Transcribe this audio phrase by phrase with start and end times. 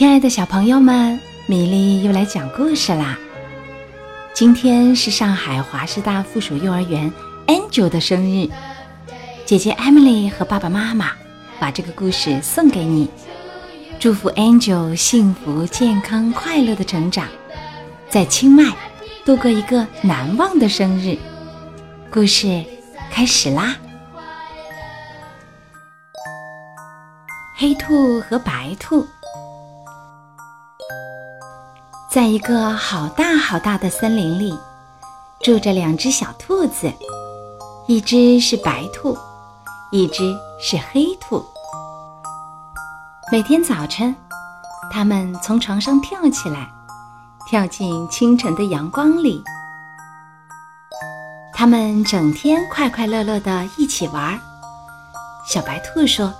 [0.00, 3.18] 亲爱的小朋友们，米粒又来讲故事啦。
[4.32, 7.12] 今天是上海华师大附属幼儿园
[7.46, 8.48] Angel 的生日，
[9.44, 11.12] 姐姐 Emily 和爸爸妈妈
[11.58, 13.10] 把这个故事送给你，
[13.98, 17.28] 祝福 Angel 幸福、健康、快乐的成长，
[18.08, 18.74] 在清迈
[19.26, 21.18] 度过一个难忘的生日。
[22.10, 22.64] 故事
[23.10, 23.76] 开始啦！
[27.58, 29.06] 黑兔和白兔。
[32.10, 34.58] 在一个好大好大的森林里，
[35.44, 36.92] 住着两只小兔子，
[37.86, 39.16] 一只是白兔，
[39.92, 41.40] 一只是黑兔。
[43.30, 44.12] 每天早晨，
[44.90, 46.68] 它们从床上跳起来，
[47.46, 49.40] 跳进清晨的阳光里。
[51.54, 54.36] 它们整天快快乐乐的一起玩。
[55.46, 56.34] 小白兔说：“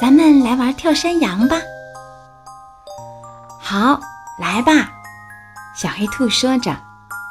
[0.00, 1.56] 咱们来玩跳山羊吧。”
[3.60, 4.00] 好。
[4.38, 4.88] 来吧，
[5.74, 6.76] 小黑兔说着，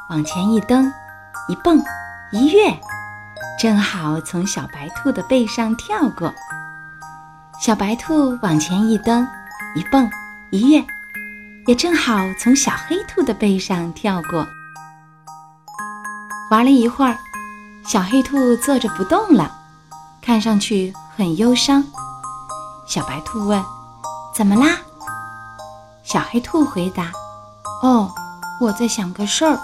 [0.10, 0.92] 往前一蹬，
[1.48, 1.82] 一蹦，
[2.32, 2.78] 一跃，
[3.58, 6.34] 正好从小白兔的背上跳过。
[7.62, 9.26] 小白兔往前一蹬，
[9.74, 10.10] 一蹦，
[10.52, 10.86] 一跃，
[11.66, 14.46] 也正好从小黑兔的背上跳过。
[16.52, 17.18] 玩了一会儿，
[17.86, 19.50] 小黑兔坐着不动了，
[20.22, 21.84] 看上去很忧伤。
[22.86, 23.64] 小白兔问
[24.36, 24.78] ：“怎么啦？”
[26.08, 27.12] 小黑兔回答
[27.84, 28.10] ：“哦，
[28.62, 29.60] 我在想个事儿。”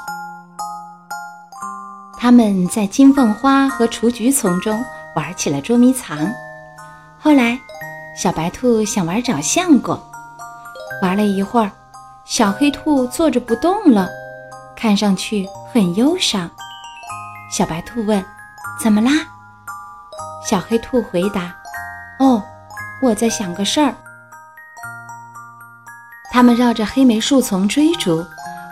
[2.19, 4.83] 他们在金凤花和雏菊丛中
[5.15, 6.29] 玩起了捉迷藏。
[7.17, 7.57] 后来，
[8.21, 9.97] 小白兔想玩找相果，
[11.01, 11.71] 玩了一会儿，
[12.25, 14.09] 小黑兔坐着不动了，
[14.75, 16.51] 看上去很忧伤。
[17.49, 18.21] 小白兔问
[18.83, 19.11] ：“怎么啦？”
[20.45, 21.55] 小黑兔回答
[22.19, 22.43] ：“哦，
[23.01, 23.95] 我在想个事儿。”
[26.33, 28.25] 他们绕着黑莓树丛追逐，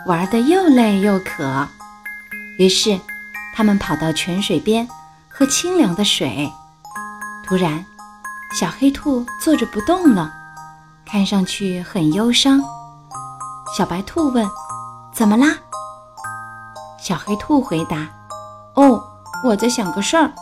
[0.04, 1.64] 玩得又累又渴。
[2.58, 2.98] 于是，
[3.54, 4.88] 他们跑到泉水边
[5.28, 6.52] 喝清凉的水。
[7.46, 7.86] 突然，
[8.58, 10.32] 小黑兔坐着不动了，
[11.06, 12.60] 看上去很忧伤。
[13.78, 14.44] 小白兔问
[15.14, 15.56] ：“怎么啦？”
[17.00, 18.08] 小黑兔回答
[18.74, 19.00] ：“哦，
[19.44, 20.32] 我在想个事儿。”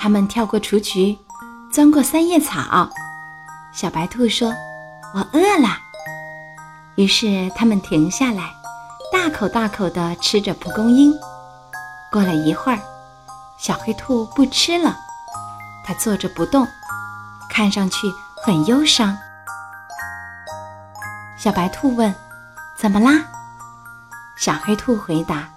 [0.00, 1.16] 他们跳过雏菊，
[1.72, 2.90] 钻过三叶草。
[3.72, 4.52] 小白兔说。
[5.16, 5.78] 我饿了，
[6.96, 8.52] 于是他们停下来，
[9.10, 11.10] 大口大口地吃着蒲公英。
[12.12, 12.78] 过了一会儿，
[13.56, 14.94] 小黑兔不吃了，
[15.86, 16.68] 它坐着不动，
[17.48, 17.96] 看上去
[18.44, 19.16] 很忧伤。
[21.38, 22.14] 小白兔问
[22.76, 23.24] ：“怎么啦？”
[24.36, 25.48] 小黑兔回答：“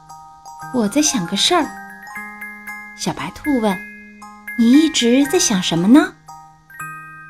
[0.74, 1.70] 我在想个事儿。”
[2.98, 3.78] 小白兔问
[4.58, 6.14] ：“你一直在想什么呢？”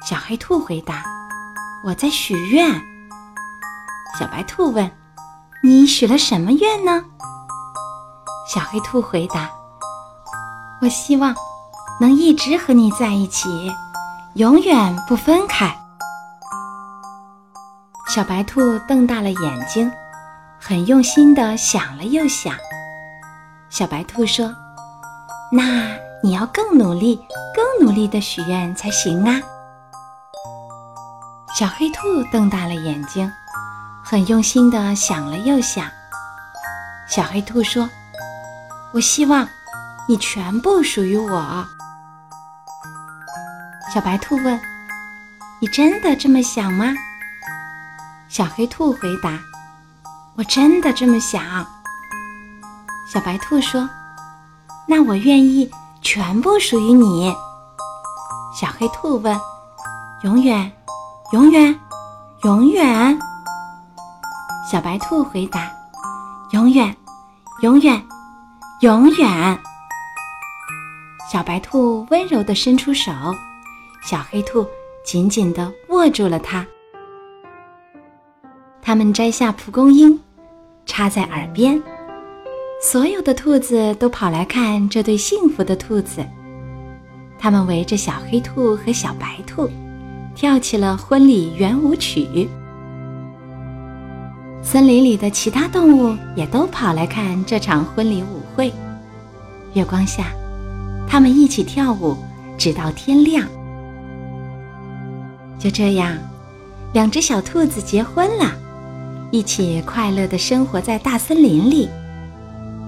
[0.07, 1.03] 小黑兔回答。
[1.84, 2.81] 我在许愿。
[4.19, 4.91] 小白兔问
[5.63, 7.06] ：“你许了什么愿呢？”
[8.53, 9.50] 小黑兔回答
[10.81, 11.34] ：“我希望
[12.01, 13.72] 能一直和你在一起，
[14.34, 15.73] 永远不分开。”
[18.13, 19.90] 小白兔瞪大了眼睛，
[20.59, 22.56] 很用心地想了又想。
[23.69, 24.53] 小白兔说
[25.53, 27.23] ：“那你要更努力、
[27.56, 29.40] 更努力地许愿才行啊。”
[31.59, 33.30] 小黑兔瞪大了眼睛，
[34.02, 35.86] 很用心地想了又想。
[37.06, 37.90] 小黑兔说
[38.96, 39.46] ：“我希望
[40.08, 41.68] 你全部属于我。”
[43.94, 44.58] 小白兔问
[45.59, 46.94] ：“你真的这么想吗？”
[48.31, 49.38] 小黑兔回答
[50.40, 51.44] ：“我真的这么想。”
[53.12, 53.90] 小白兔说
[54.88, 55.70] ：“那我愿意
[56.02, 57.36] 全部属于你。”
[58.58, 59.38] 小黑兔问
[60.24, 60.72] ：“永远？”
[61.31, 61.79] 永远，
[62.44, 63.19] 永远。
[64.72, 65.72] 小白兔回答
[66.53, 66.95] ：“永远，
[67.62, 68.03] 永远，
[68.81, 69.59] 永远。”
[71.31, 73.12] 小白兔温柔地伸出手，
[74.03, 74.66] 小黑兔
[75.06, 76.66] 紧紧地握住了它。
[78.82, 80.20] 他们摘下蒲公英，
[80.87, 81.79] 插在耳边，
[82.82, 86.25] 所有的兔子都跑来看这对幸福的兔子。
[87.37, 89.70] 他们围着小黑兔和小白兔。
[90.40, 92.47] 跳起了婚礼圆舞曲。
[94.62, 98.72] 森林里的其他动物也都跑来看这场婚礼舞会。
[99.74, 100.28] 月光下，
[101.06, 102.16] 他们一起跳舞，
[102.58, 103.46] 直到天亮。
[105.59, 106.18] 就这样，
[106.94, 108.53] 两只小兔子结婚了，
[109.32, 111.90] 一起快乐地生活在大森林里。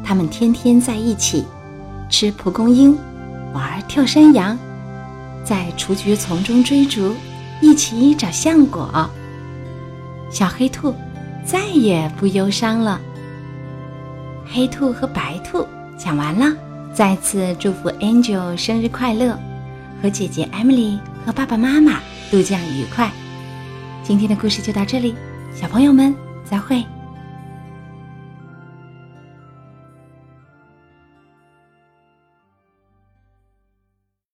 [0.05, 1.43] 他们天天在一起，
[2.09, 2.97] 吃蒲公英，
[3.53, 4.57] 玩跳山羊，
[5.43, 7.13] 在雏菊丛中追逐。
[7.61, 9.09] 一起找橡果。
[10.29, 10.93] 小黑兔
[11.45, 12.99] 再也不忧伤了。
[14.45, 15.65] 黑兔和白兔
[15.97, 16.53] 讲完了，
[16.93, 19.37] 再次祝福 Angel 生日快乐，
[20.01, 21.99] 和姐姐 Emily 和爸爸妈妈
[22.29, 23.09] 度假愉快。
[24.03, 25.15] 今天的故事就到这里，
[25.53, 26.13] 小朋友们
[26.43, 26.83] 再会。